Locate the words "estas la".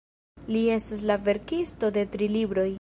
0.77-1.19